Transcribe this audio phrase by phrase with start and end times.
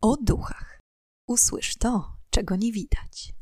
[0.00, 0.80] o duchach.
[1.26, 3.34] Usłysz to, czego nie widać.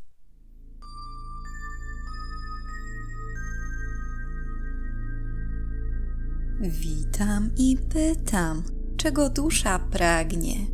[6.61, 8.64] Witam i pytam,
[8.96, 10.66] czego dusza pragnie.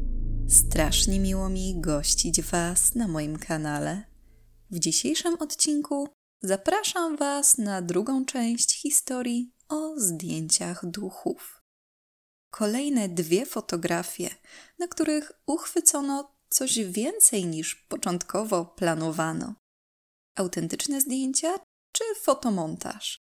[0.49, 4.03] Strasznie miło mi gościć Was na moim kanale.
[4.71, 6.09] W dzisiejszym odcinku
[6.43, 11.62] zapraszam Was na drugą część historii o zdjęciach duchów
[12.53, 14.31] kolejne dwie fotografie,
[14.79, 19.55] na których uchwycono coś więcej niż początkowo planowano.
[20.37, 21.59] Autentyczne zdjęcia
[21.93, 23.19] czy fotomontaż?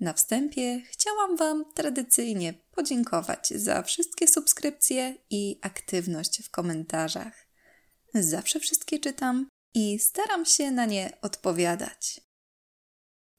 [0.00, 7.48] Na wstępie chciałam Wam tradycyjnie podziękować za wszystkie subskrypcje i aktywność w komentarzach.
[8.14, 12.20] Zawsze wszystkie czytam i staram się na nie odpowiadać.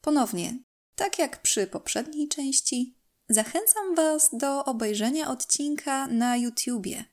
[0.02, 0.60] Ponownie,
[0.96, 2.99] tak jak przy poprzedniej części,
[3.32, 7.06] Zachęcam Was do obejrzenia odcinka na YouTubie,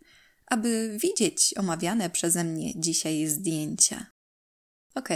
[0.47, 4.07] aby widzieć omawiane przeze mnie dzisiaj zdjęcia.
[4.95, 5.09] Ok,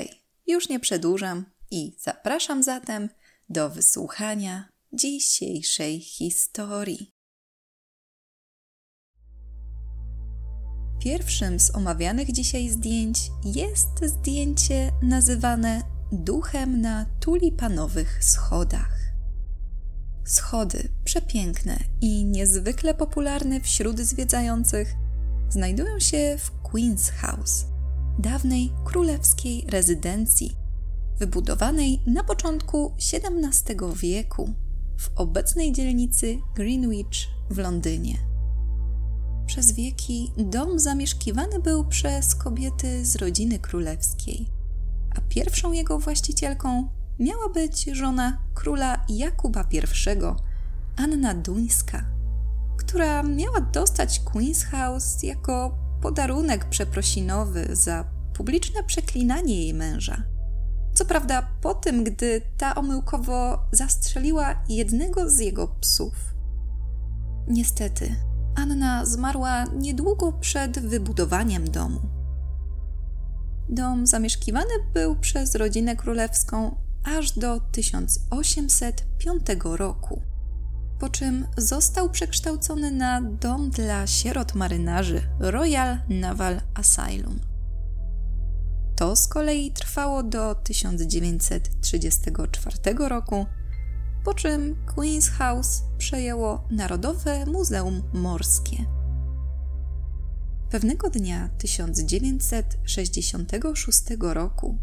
[0.46, 3.08] już nie przedłużam i zapraszam zatem
[3.48, 7.10] do wysłuchania dzisiejszej historii.
[11.02, 18.99] Pierwszym z omawianych dzisiaj zdjęć jest zdjęcie nazywane duchem na tulipanowych schodach.
[20.30, 24.94] Schody, przepiękne i niezwykle popularne wśród zwiedzających,
[25.48, 27.66] znajdują się w Queen's House,
[28.18, 30.56] dawnej królewskiej rezydencji,
[31.18, 34.54] wybudowanej na początku XVII wieku
[34.98, 38.18] w obecnej dzielnicy Greenwich w Londynie.
[39.46, 44.48] Przez wieki dom zamieszkiwany był przez kobiety z rodziny królewskiej,
[45.16, 46.88] a pierwszą jego właścicielką
[47.20, 49.80] miała być żona króla Jakuba I,
[50.96, 52.04] Anna Duńska,
[52.76, 58.04] która miała dostać Queen's House jako podarunek przeprosinowy za
[58.34, 60.22] publiczne przeklinanie jej męża.
[60.94, 66.14] Co prawda po tym, gdy ta omyłkowo zastrzeliła jednego z jego psów.
[67.48, 68.16] Niestety,
[68.54, 72.00] Anna zmarła niedługo przed wybudowaniem domu.
[73.68, 80.22] Dom zamieszkiwany był przez rodzinę królewską aż do 1805 roku,
[80.98, 87.40] po czym został przekształcony na dom dla sierot marynarzy Royal Naval Asylum.
[88.96, 92.76] To z kolei trwało do 1934
[93.08, 93.46] roku,
[94.24, 99.00] po czym Queen's House przejęło Narodowe Muzeum Morskie.
[100.70, 104.78] Pewnego dnia 1966 roku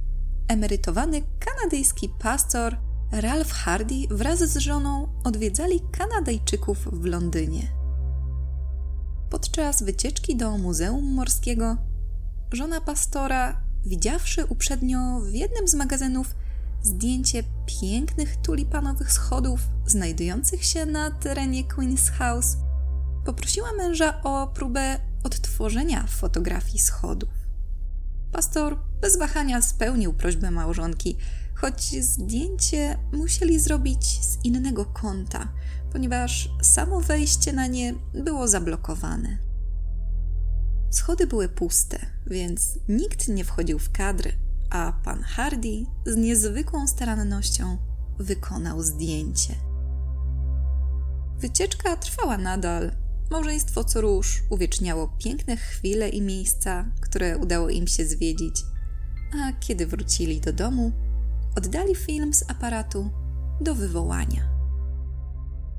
[0.48, 2.78] emerytowany kanadyjski pastor
[3.12, 7.68] Ralph Hardy wraz z żoną odwiedzali Kanadyjczyków w Londynie.
[9.30, 11.78] Podczas wycieczki do Muzeum Morskiego,
[12.54, 16.36] żona pastora, widziawszy uprzednio w jednym z magazynów
[16.84, 22.58] zdjęcie pięknych tulipanowych schodów znajdujących się na terenie Queen's House,
[23.26, 27.47] poprosiła męża o próbę odtworzenia fotografii schodów.
[28.38, 31.18] Pastor bez wahania spełnił prośbę małżonki,
[31.56, 35.54] choć zdjęcie musieli zrobić z innego kąta,
[35.92, 39.38] ponieważ samo wejście na nie było zablokowane.
[40.92, 44.32] Schody były puste, więc nikt nie wchodził w kadr,
[44.70, 47.78] a pan Hardy z niezwykłą starannością
[48.20, 49.56] wykonał zdjęcie.
[51.40, 52.92] Wycieczka trwała nadal,
[53.32, 58.64] Małżeństwo co róż uwieczniało piękne chwile i miejsca, które udało im się zwiedzić,
[59.34, 60.92] a kiedy wrócili do domu,
[61.56, 63.10] oddali film z aparatu
[63.62, 64.50] do wywołania.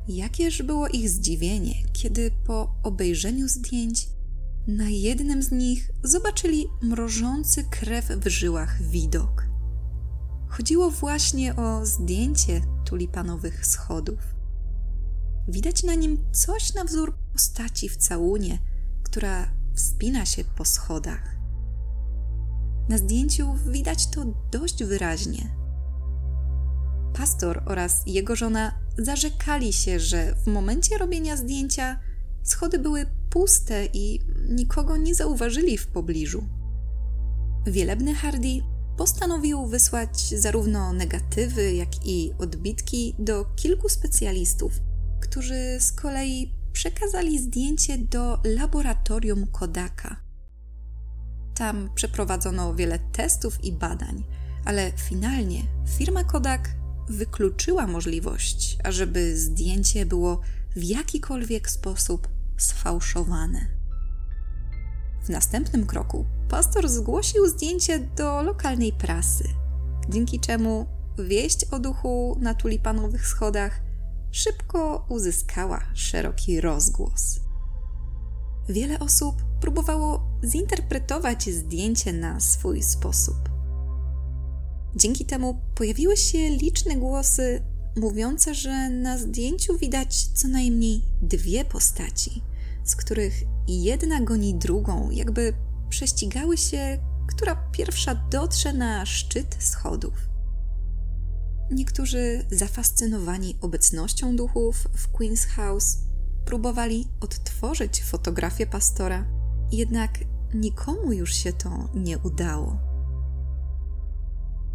[0.09, 4.09] Jakież było ich zdziwienie, kiedy po obejrzeniu zdjęć
[4.67, 9.45] na jednym z nich zobaczyli mrożący krew w żyłach widok.
[10.49, 14.38] Chodziło właśnie o zdjęcie tulipanowych schodów.
[15.49, 18.59] Widać na nim coś na wzór postaci w całunie,
[19.03, 21.37] która wspina się po schodach.
[22.89, 25.57] Na zdjęciu widać to dość wyraźnie.
[27.15, 32.01] Pastor oraz jego żona zarzekali się, że w momencie robienia zdjęcia
[32.43, 36.45] schody były puste i nikogo nie zauważyli w pobliżu.
[37.67, 38.63] Wielebny Hardy
[38.97, 44.73] postanowił wysłać zarówno negatywy, jak i odbitki do kilku specjalistów,
[45.31, 50.17] którzy z kolei przekazali zdjęcie do laboratorium Kodaka.
[51.55, 54.25] Tam przeprowadzono wiele testów i badań,
[54.65, 55.63] ale finalnie
[55.99, 56.71] firma Kodak
[57.09, 60.41] wykluczyła możliwość, ażeby zdjęcie było
[60.77, 63.67] w jakikolwiek sposób sfałszowane.
[65.23, 69.45] W następnym kroku pastor zgłosił zdjęcie do lokalnej prasy,
[70.09, 70.87] dzięki czemu
[71.19, 73.88] wieść o duchu na tulipanowych schodach
[74.31, 77.41] szybko uzyskała szeroki rozgłos.
[78.69, 83.37] Wiele osób próbowało zinterpretować zdjęcie na swój sposób.
[84.97, 87.63] Dzięki temu pojawiły się liczne głosy
[87.97, 92.43] mówiące, że na zdjęciu widać co najmniej dwie postaci,
[92.85, 93.35] z których
[93.69, 95.55] jedna goni drugą, jakby
[95.89, 96.99] prześcigały się,
[97.29, 100.28] która pierwsza dotrze na szczyt schodów.
[101.71, 105.99] Niektórzy, zafascynowani obecnością duchów w Queen's House,
[106.45, 109.27] próbowali odtworzyć fotografię pastora,
[109.73, 110.11] jednak
[110.55, 112.79] nikomu już się to nie udało.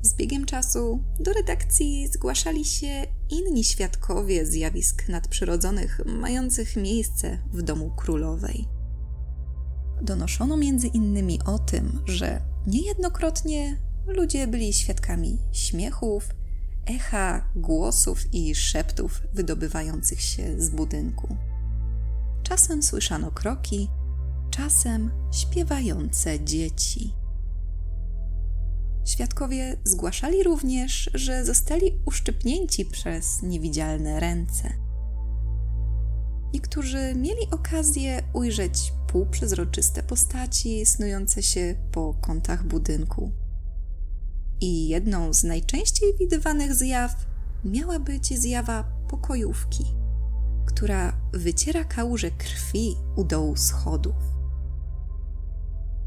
[0.02, 7.92] Z biegiem czasu do redakcji zgłaszali się inni świadkowie zjawisk nadprzyrodzonych mających miejsce w domu
[7.96, 8.68] królowej.
[10.02, 16.30] Donoszono między innymi o tym, że niejednokrotnie ludzie byli świadkami śmiechów,
[16.86, 21.38] echa, głosów i szeptów wydobywających się z budynku.
[22.44, 23.90] Czasem słyszano kroki,
[24.50, 27.14] czasem śpiewające dzieci.
[29.06, 34.74] Świadkowie zgłaszali również, że zostali uszczypnięci przez niewidzialne ręce.
[36.54, 43.43] Niektórzy mieli okazję ujrzeć półprzezroczyste postaci snujące się po kątach budynku.
[44.64, 47.26] I jedną z najczęściej widywanych zjaw
[47.66, 49.86] miała być zjawa pokojówki,
[50.66, 54.16] która wyciera kałuże krwi u dołu schodów.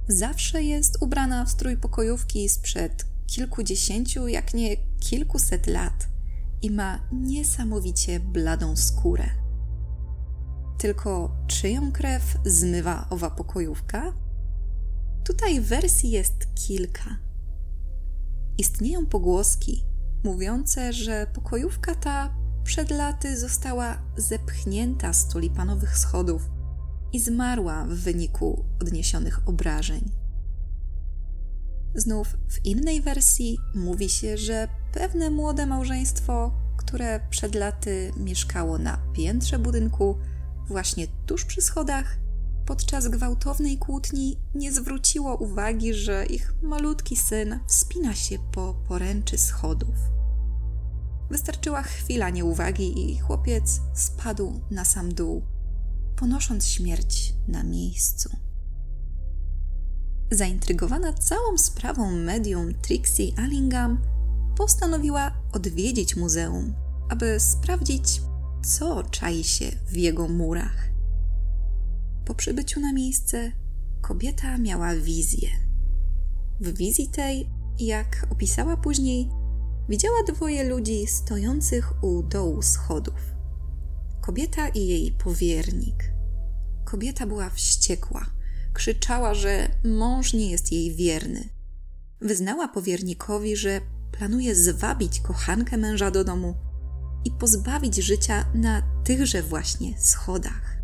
[0.09, 6.09] Zawsze jest ubrana w strój pokojówki sprzed kilkudziesięciu, jak nie kilkuset lat
[6.63, 9.31] i ma niesamowicie bladą skórę.
[10.79, 14.13] Tylko czyją krew zmywa owa pokojówka?
[15.25, 17.26] Tutaj wersji jest kilka.
[18.59, 19.85] Istnieją pogłoski
[20.25, 26.51] mówiące, że pokojówka ta przed laty została zepchnięta z tulipanowych schodów
[27.13, 30.11] i zmarła w wyniku odniesionych obrażeń.
[31.95, 38.99] Znów w innej wersji mówi się, że pewne młode małżeństwo, które przed laty mieszkało na
[39.13, 40.19] piętrze budynku,
[40.69, 42.19] właśnie tuż przy schodach,
[42.67, 49.95] podczas gwałtownej kłótni nie zwróciło uwagi, że ich malutki syn wspina się po poręczy schodów.
[51.31, 55.43] Wystarczyła chwila nieuwagi i chłopiec spadł na sam dół,
[56.17, 58.31] ponosząc śmierć na miejscu.
[60.31, 64.01] Zaintrygowana całą sprawą medium Trixie Allingham
[64.57, 66.75] postanowiła odwiedzić muzeum,
[67.09, 68.23] aby sprawdzić,
[68.65, 70.86] co czai się w jego murach.
[72.27, 73.53] Po przybyciu na miejsce
[74.03, 75.49] kobieta miała wizję.
[76.61, 79.29] W wizji tej, jak opisała później,
[79.89, 83.21] widziała dwoje ludzi stojących u dołu schodów.
[84.21, 86.13] Kobieta i jej powiernik.
[86.85, 88.27] Kobieta była wściekła.
[88.75, 91.49] Krzyczała, że mąż nie jest jej wierny.
[92.21, 93.81] Wyznała powiernikowi, że
[94.13, 96.55] planuje zwabić kochankę męża do domu
[97.25, 100.76] i pozbawić życia na tychże właśnie schodach.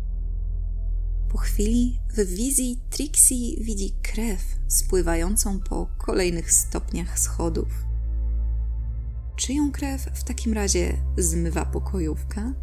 [1.33, 7.67] Po chwili w wizji Trixie widzi krew spływającą po kolejnych stopniach schodów.
[9.35, 12.53] Czyją krew w takim razie zmywa pokojówka?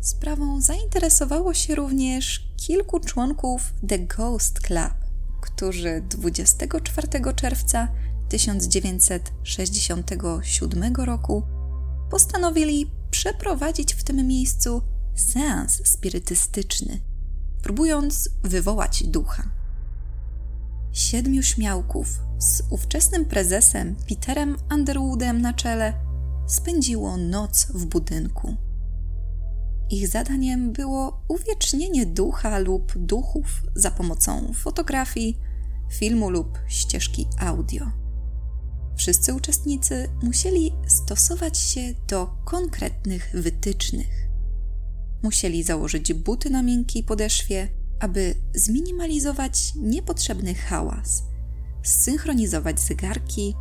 [0.00, 4.94] Sprawą zainteresowało się również kilku członków The Ghost Club,
[5.40, 7.88] którzy 24 czerwca
[8.28, 11.42] 1967 roku
[12.10, 14.82] postanowili przeprowadzić w tym miejscu
[15.14, 17.05] seans spirytystyczny,
[17.66, 19.42] próbując wywołać ducha.
[20.92, 22.08] Siedmiu śmiałków
[22.38, 25.92] z ówczesnym prezesem Peterem Underwoodem na czele
[26.46, 28.56] spędziło noc w budynku.
[29.90, 35.38] Ich zadaniem było uwiecznienie ducha lub duchów za pomocą fotografii,
[35.92, 37.86] filmu lub ścieżki audio.
[38.96, 44.25] Wszyscy uczestnicy musieli stosować się do konkretnych wytycznych.
[45.22, 47.68] Musieli założyć buty na miękkiej podeszwie,
[48.00, 51.22] aby zminimalizować niepotrzebny hałas,
[51.82, 53.54] zsynchronizować zegarki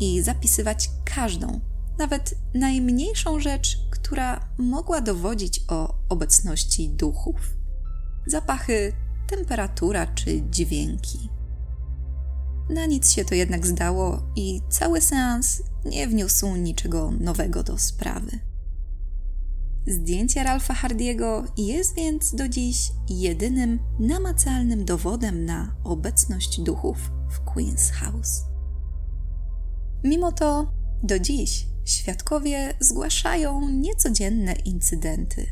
[0.00, 1.60] i zapisywać każdą,
[1.98, 7.36] nawet najmniejszą rzecz, która mogła dowodzić o obecności duchów.
[8.26, 8.92] Zapachy,
[9.26, 11.30] temperatura czy dźwięki.
[12.70, 18.38] Na nic się to jednak zdało i cały seans nie wniósł niczego nowego do sprawy.
[19.88, 27.90] Zdjęcie Ralpha Hardiego jest więc do dziś jedynym namacalnym dowodem na obecność duchów w Queen's
[27.90, 28.44] House.
[30.04, 35.46] Mimo to do dziś świadkowie zgłaszają niecodzienne incydenty.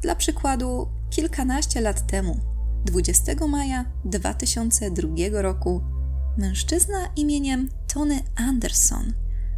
[0.00, 2.40] Dla przykładu, kilkanaście lat temu,
[2.84, 5.80] 20 maja 2002 roku,
[6.38, 9.12] mężczyzna imieniem Tony Anderson,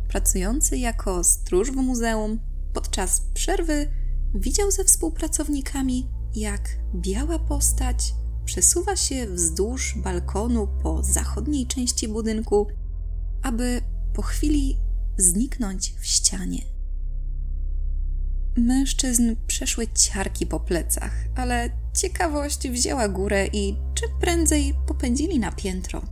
[0.08, 2.38] pracujący jako stróż w muzeum,
[2.74, 3.90] podczas przerwy
[4.34, 8.14] widział ze współpracownikami, jak biała postać
[8.44, 12.66] przesuwa się wzdłuż balkonu po zachodniej części budynku,
[13.42, 13.80] aby
[14.14, 14.78] po chwili
[15.18, 16.62] zniknąć w ścianie.
[18.56, 26.02] Mężczyzn przeszły ciarki po plecach, ale ciekawość wzięła górę i czym prędzej popędzili na piętro,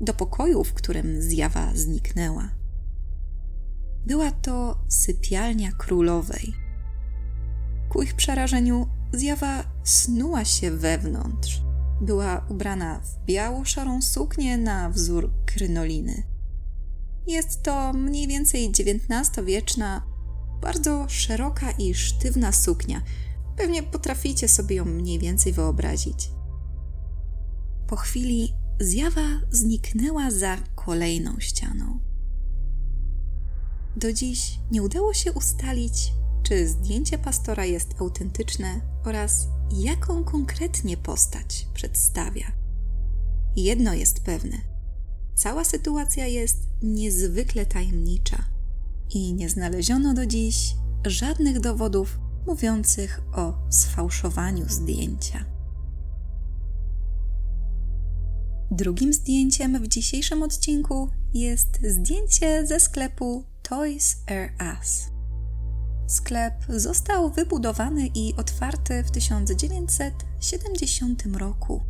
[0.00, 2.55] do pokoju, w którym zjawa zniknęła.
[4.06, 6.54] Była to sypialnia królowej.
[7.88, 11.62] Ku ich przerażeniu zjawa snuła się wewnątrz.
[12.00, 16.22] Była ubrana w biało-szarą suknię na wzór krynoliny.
[17.26, 20.02] Jest to mniej więcej XIX-wieczna,
[20.60, 23.02] bardzo szeroka i sztywna suknia.
[23.56, 26.30] Pewnie potraficie sobie ją mniej więcej wyobrazić.
[27.86, 32.00] Po chwili zjawa zniknęła za kolejną ścianą.
[33.96, 36.12] Do dziś nie udało się ustalić,
[36.42, 42.52] czy zdjęcie pastora jest autentyczne oraz jaką konkretnie postać przedstawia.
[43.56, 44.56] Jedno jest pewne:
[45.34, 48.44] cała sytuacja jest niezwykle tajemnicza
[49.10, 50.74] i nie znaleziono do dziś
[51.06, 55.44] żadnych dowodów mówiących o sfałszowaniu zdjęcia.
[58.70, 65.10] Drugim zdjęciem w dzisiejszym odcinku jest zdjęcie ze sklepu Toys R Us.
[66.06, 71.82] Sklep został wybudowany i otwarty w 1970 roku,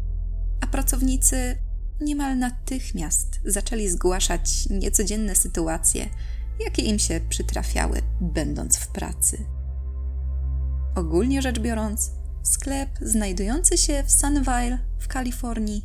[0.60, 1.58] a pracownicy
[2.00, 6.08] niemal natychmiast zaczęli zgłaszać niecodzienne sytuacje,
[6.60, 9.44] jakie im się przytrafiały, będąc w pracy.
[10.94, 12.10] Ogólnie rzecz biorąc,
[12.42, 15.84] sklep znajdujący się w Sunnyvale w Kalifornii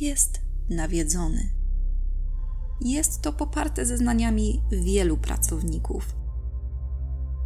[0.00, 0.40] jest
[0.70, 1.57] nawiedzony.
[2.80, 6.16] Jest to poparte zeznaniami wielu pracowników.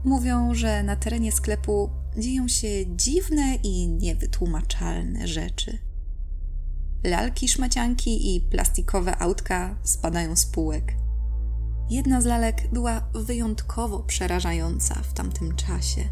[0.04, 5.78] Mówią, że na terenie sklepu dzieją się dziwne i niewytłumaczalne rzeczy.
[7.04, 10.94] Lalki, szmacianki i plastikowe autka spadają z półek.
[11.90, 16.04] Jedna z lalek była wyjątkowo przerażająca w tamtym czasie.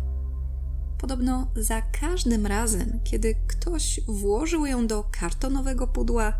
[0.98, 6.32] Podobno za każdym razem, kiedy ktoś włożył ją do kartonowego pudła,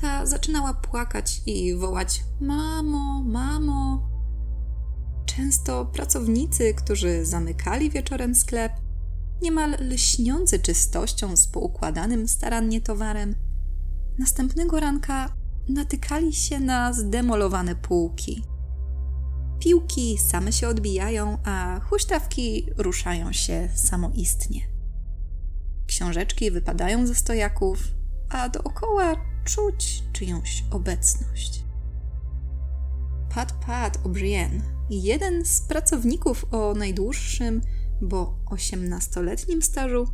[0.00, 4.08] ta zaczynała płakać i wołać: Mamo, mamo.
[5.26, 8.72] Często pracownicy, którzy zamykali wieczorem sklep,
[9.42, 13.34] niemal lśniący czystością z poukładanym starannie towarem,
[14.18, 15.32] następnego ranka
[15.68, 18.44] natykali się na zdemolowane półki.
[19.58, 24.60] Piłki same się odbijają, a huśtawki ruszają się samoistnie.
[25.86, 27.78] Książeczki wypadają ze stojaków,
[28.28, 29.16] a dookoła
[29.48, 31.64] czuć czyjąś obecność.
[33.34, 37.60] Pat Pat O'Brien, jeden z pracowników o najdłuższym,
[38.00, 40.08] bo 18-letnim stażu,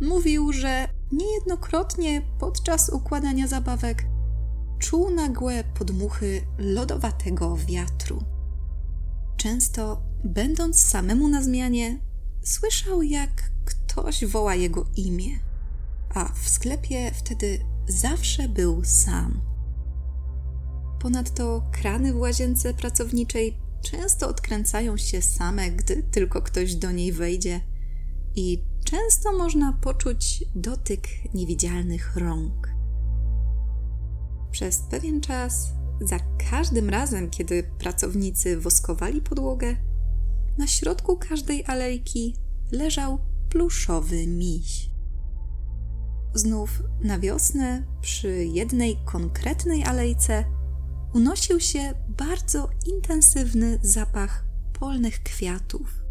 [0.00, 4.04] mówił, że niejednokrotnie podczas układania zabawek
[4.78, 8.24] czuł nagłe podmuchy lodowatego wiatru.
[9.36, 11.98] Często, będąc samemu na zmianie,
[12.42, 15.38] słyszał, jak ktoś woła jego imię,
[16.14, 19.40] a w sklepie wtedy zawsze był sam.
[21.00, 27.60] Ponadto krany w łazience pracowniczej często odkręcają się same, gdy tylko ktoś do niej wejdzie,
[28.36, 32.74] i często można poczuć dotyk niewidzialnych rąk.
[34.50, 36.18] Przez pewien czas, za
[36.50, 39.76] każdym razem, kiedy pracownicy woskowali podłogę,
[40.58, 42.36] na środku każdej alejki
[42.72, 43.18] leżał
[43.48, 44.89] pluszowy miś.
[46.34, 50.44] Znów na wiosnę, przy jednej konkretnej alejce,
[51.14, 54.44] unosił się bardzo intensywny zapach
[54.78, 56.02] polnych kwiatów.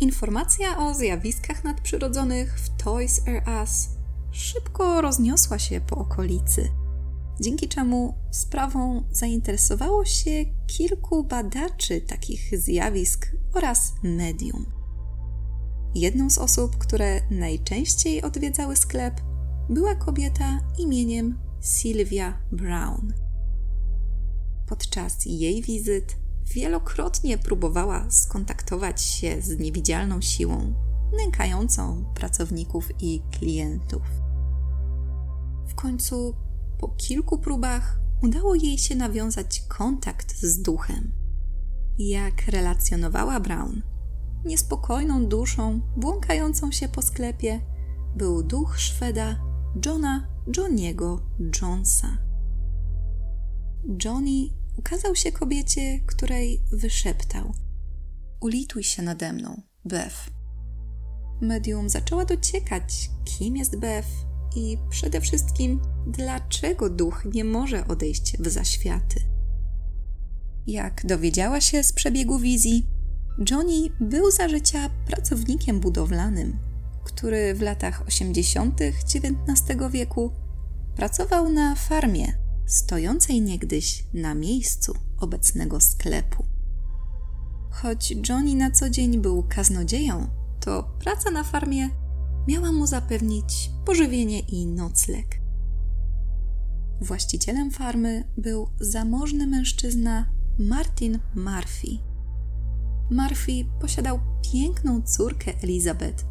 [0.00, 3.88] Informacja o zjawiskach nadprzyrodzonych w Toys R Us
[4.32, 6.68] szybko rozniosła się po okolicy,
[7.40, 14.83] dzięki czemu sprawą zainteresowało się kilku badaczy takich zjawisk oraz medium.
[15.94, 19.20] Jedną z osób, które najczęściej odwiedzały sklep,
[19.68, 23.12] była kobieta imieniem Sylvia Brown.
[24.66, 26.16] Podczas jej wizyt
[26.54, 30.74] wielokrotnie próbowała skontaktować się z niewidzialną siłą,
[31.16, 34.02] nękającą pracowników i klientów.
[35.66, 36.34] W końcu,
[36.78, 41.12] po kilku próbach, udało jej się nawiązać kontakt z duchem.
[41.98, 43.82] Jak relacjonowała Brown,
[44.44, 47.60] niespokojną duszą błąkającą się po sklepie
[48.16, 49.40] był duch Szweda
[49.86, 51.20] Johna Johniego
[51.62, 52.18] Jonesa.
[54.04, 54.48] Johnny
[54.78, 57.54] ukazał się kobiecie, której wyszeptał:
[58.40, 60.30] Ulituj się nade mną, Beth.
[61.40, 64.08] Medium zaczęła dociekać, kim jest Beth
[64.56, 69.20] i przede wszystkim, dlaczego duch nie może odejść w zaświaty.
[70.66, 72.86] Jak dowiedziała się z przebiegu wizji,
[73.38, 76.58] Johnny był za życia pracownikiem budowlanym,
[77.04, 78.80] który w latach 80.
[78.80, 80.32] XIX wieku
[80.96, 82.32] pracował na farmie
[82.66, 86.44] stojącej niegdyś na miejscu obecnego sklepu.
[87.70, 90.28] Choć Johnny na co dzień był kaznodzieją,
[90.60, 91.90] to praca na farmie
[92.48, 95.40] miała mu zapewnić pożywienie i nocleg.
[97.00, 100.26] Właścicielem farmy był zamożny mężczyzna
[100.58, 102.13] Martin Murphy.
[103.14, 104.20] Murphy posiadał
[104.52, 106.24] piękną córkę Elizabeth,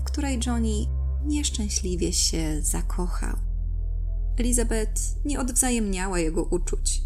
[0.00, 0.86] w której Johnny
[1.24, 3.36] nieszczęśliwie się zakochał.
[4.38, 7.02] Elizabeth nie odwzajemniała jego uczuć.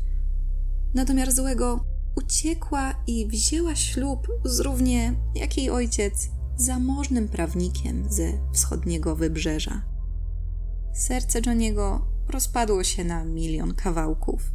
[0.95, 1.85] Na domiar złego
[2.17, 9.83] uciekła i wzięła ślub z równie jak jej ojciec zamożnym prawnikiem ze wschodniego wybrzeża.
[10.95, 14.53] Serce Johniego rozpadło się na milion kawałków.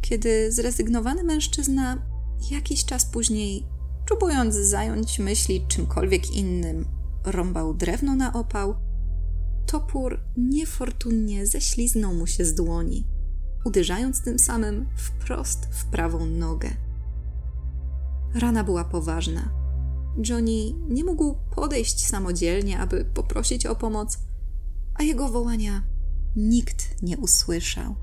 [0.00, 2.13] Kiedy zrezygnowany mężczyzna
[2.50, 3.66] jakiś czas później,
[4.06, 6.86] próbując zająć myśli czymkolwiek innym,
[7.24, 8.74] rąbał drewno na opał,
[9.66, 13.06] topór niefortunnie ześliznął mu się z dłoni,
[13.64, 16.70] uderzając tym samym wprost w prawą nogę.
[18.34, 19.50] Rana była poważna.
[20.28, 24.18] Johnny nie mógł podejść samodzielnie, aby poprosić o pomoc,
[24.94, 25.82] a jego wołania
[26.36, 27.94] nikt nie usłyszał.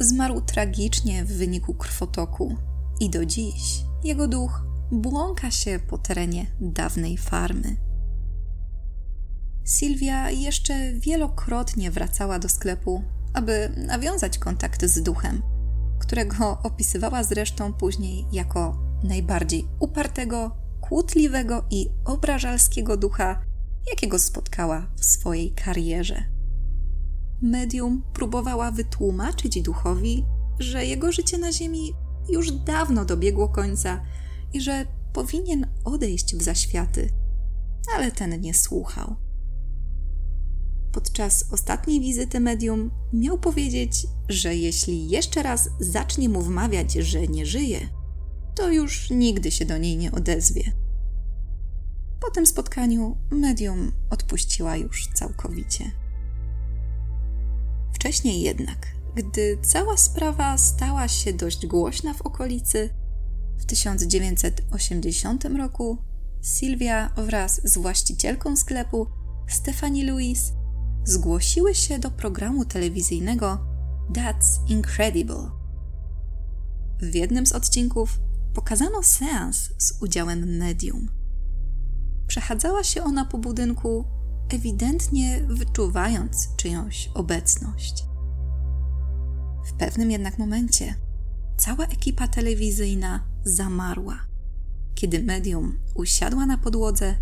[0.00, 2.56] Zmarł tragicznie w wyniku krwotoku
[3.00, 7.76] i do dziś jego duch błąka się po terenie dawnej farmy.
[9.64, 13.02] Sylwia jeszcze wielokrotnie wracała do sklepu,
[13.34, 15.42] aby nawiązać kontakt z duchem,
[15.98, 23.42] którego opisywała zresztą później jako najbardziej upartego, kłótliwego i obrażalskiego ducha,
[23.90, 26.24] jakiego spotkała w swojej karierze.
[27.42, 30.24] Medium próbowała wytłumaczyć duchowi,
[30.58, 31.92] że jego życie na Ziemi
[32.28, 34.00] już dawno dobiegło końca
[34.52, 37.10] i że powinien odejść w zaświaty,
[37.94, 39.16] ale ten nie słuchał.
[40.92, 47.46] Podczas ostatniej wizyty medium miał powiedzieć, że jeśli jeszcze raz zacznie mu wmawiać, że nie
[47.46, 47.88] żyje,
[48.54, 50.72] to już nigdy się do niej nie odezwie.
[52.20, 55.90] Po tym spotkaniu medium odpuściła już całkowicie.
[57.92, 58.86] Wcześniej jednak,
[59.18, 62.90] gdy cała sprawa stała się dość głośna w okolicy,
[63.58, 65.98] w 1980 roku
[66.42, 69.06] Sylwia wraz z właścicielką sklepu
[69.48, 70.52] Stephanie Louise
[71.04, 73.66] zgłosiły się do programu telewizyjnego
[74.12, 75.50] That's Incredible.
[77.00, 78.20] W jednym z odcinków
[78.54, 81.08] pokazano seans z udziałem medium.
[82.26, 84.04] Przechadzała się ona po budynku,
[84.48, 88.07] ewidentnie wyczuwając czyjąś obecność.
[89.78, 90.94] Pewnym jednak momencie
[91.56, 94.18] cała ekipa telewizyjna zamarła,
[94.94, 97.14] kiedy medium usiadła na podłodze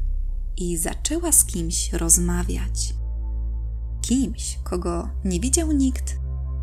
[0.57, 2.95] i zaczęła z kimś rozmawiać.
[4.01, 6.17] Kimś, kogo nie widział nikt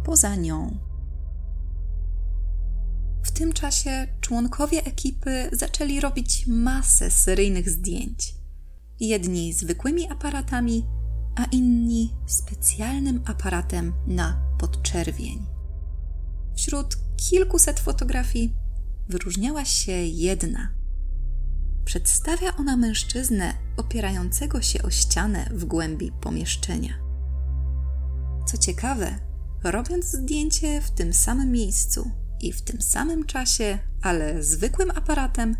[0.05, 0.77] poza nią.
[3.23, 8.35] W tym czasie członkowie ekipy zaczęli robić masę seryjnych zdjęć.
[8.99, 10.85] Jedni zwykłymi aparatami,
[11.35, 15.52] a inni specjalnym aparatem na podczerwień.
[16.55, 16.97] Wśród
[17.29, 18.55] kilkuset fotografii
[19.09, 20.73] wyróżniała się jedna.
[21.85, 26.93] Przedstawia ona mężczyznę opierającego się o ścianę w głębi pomieszczenia.
[28.45, 29.19] Co ciekawe,
[29.63, 32.11] robiąc zdjęcie w tym samym miejscu
[32.41, 35.55] i w tym samym czasie, ale zwykłym aparatem,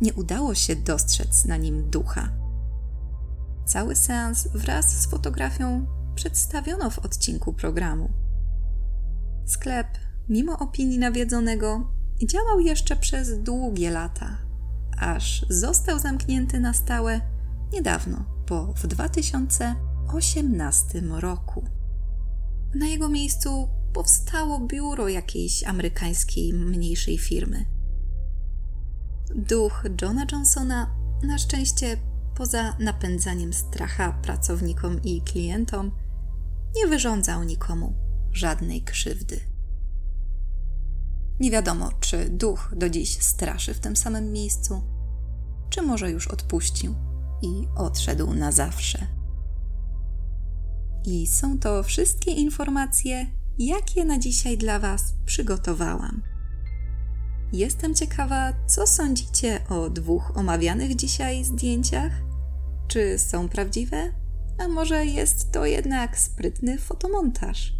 [0.00, 2.32] nie udało się dostrzec na nim ducha.
[3.66, 8.25] Cały seans wraz z fotografią przedstawiono w odcinku programu.
[9.46, 9.86] Sklep,
[10.28, 11.90] mimo opinii nawiedzonego,
[12.24, 14.38] działał jeszcze przez długie lata,
[14.98, 17.20] aż został zamknięty na stałe
[17.72, 21.64] niedawno, bo w 2018 roku.
[22.74, 27.66] Na jego miejscu powstało biuro jakiejś amerykańskiej mniejszej firmy.
[29.34, 31.96] Duch Johna Johnsona na szczęście
[32.34, 35.90] poza napędzaniem stracha pracownikom i klientom
[36.76, 38.05] nie wyrządzał nikomu
[38.36, 39.40] żadnej krzywdy.
[41.40, 44.82] Nie wiadomo, czy duch do dziś straszy w tym samym miejscu,
[45.70, 46.94] czy może już odpuścił
[47.42, 49.06] i odszedł na zawsze.
[51.04, 53.26] I są to wszystkie informacje,
[53.58, 56.22] jakie na dzisiaj dla Was przygotowałam.
[57.52, 62.12] Jestem ciekawa, co sądzicie o dwóch omawianych dzisiaj zdjęciach?
[62.88, 64.12] Czy są prawdziwe?
[64.58, 67.72] A może jest to jednak sprytny fotomontaż?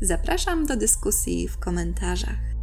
[0.00, 2.54] Zapraszam do dyskusji w komentarzach.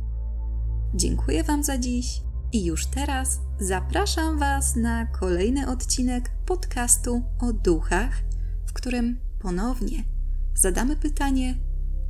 [0.93, 8.23] Dziękuję Wam za dziś i już teraz zapraszam Was na kolejny odcinek podcastu o duchach,
[8.67, 10.03] w którym ponownie
[10.55, 11.55] zadamy pytanie,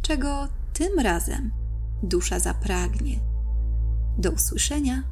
[0.01, 1.51] czego tym razem
[2.03, 3.19] dusza zapragnie.
[4.17, 5.03] Do usłyszenia